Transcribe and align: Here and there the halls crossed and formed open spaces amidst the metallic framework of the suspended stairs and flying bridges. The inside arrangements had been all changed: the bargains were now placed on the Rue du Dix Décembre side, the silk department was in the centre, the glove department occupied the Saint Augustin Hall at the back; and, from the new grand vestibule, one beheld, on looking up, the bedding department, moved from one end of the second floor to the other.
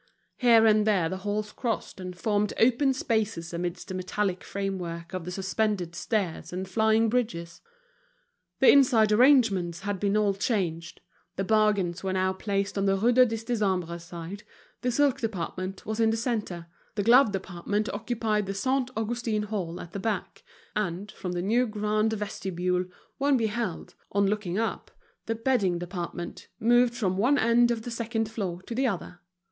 Here 0.37 0.65
and 0.65 0.87
there 0.87 1.09
the 1.09 1.17
halls 1.17 1.51
crossed 1.51 1.99
and 1.99 2.17
formed 2.17 2.53
open 2.59 2.91
spaces 2.91 3.53
amidst 3.53 3.87
the 3.87 3.93
metallic 3.93 4.43
framework 4.43 5.13
of 5.13 5.25
the 5.25 5.31
suspended 5.31 5.93
stairs 5.93 6.51
and 6.51 6.67
flying 6.67 7.07
bridges. 7.07 7.61
The 8.61 8.71
inside 8.71 9.11
arrangements 9.11 9.81
had 9.81 9.99
been 9.99 10.17
all 10.17 10.33
changed: 10.33 11.01
the 11.35 11.43
bargains 11.43 12.03
were 12.03 12.13
now 12.13 12.33
placed 12.33 12.79
on 12.79 12.87
the 12.87 12.95
Rue 12.95 13.11
du 13.11 13.27
Dix 13.27 13.43
Décembre 13.43 14.01
side, 14.01 14.41
the 14.81 14.91
silk 14.91 15.19
department 15.19 15.85
was 15.85 15.99
in 15.99 16.09
the 16.09 16.17
centre, 16.17 16.65
the 16.95 17.03
glove 17.03 17.31
department 17.31 17.87
occupied 17.93 18.47
the 18.47 18.55
Saint 18.55 18.89
Augustin 18.97 19.43
Hall 19.51 19.79
at 19.79 19.91
the 19.91 19.99
back; 19.99 20.43
and, 20.75 21.11
from 21.11 21.33
the 21.33 21.43
new 21.43 21.67
grand 21.67 22.11
vestibule, 22.13 22.85
one 23.19 23.37
beheld, 23.37 23.93
on 24.11 24.25
looking 24.25 24.57
up, 24.57 24.89
the 25.27 25.35
bedding 25.35 25.77
department, 25.77 26.47
moved 26.59 26.95
from 26.95 27.17
one 27.17 27.37
end 27.37 27.69
of 27.69 27.83
the 27.83 27.91
second 27.91 28.31
floor 28.31 28.63
to 28.63 28.73
the 28.73 28.87
other. 28.87 29.19